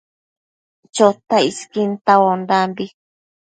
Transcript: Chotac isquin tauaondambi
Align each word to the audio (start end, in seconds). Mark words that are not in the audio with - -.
Chotac 0.95 1.43
isquin 1.49 1.91
tauaondambi 2.05 2.85